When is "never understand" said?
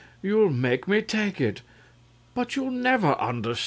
2.71-3.59